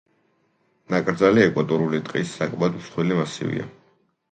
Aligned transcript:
ნაკრძალი 0.93 1.43
ეკვატორული 1.49 2.01
ტყის 2.09 2.33
საკმაოდ 2.41 2.83
მსხვილი 2.83 3.21
მასივია. 3.23 3.71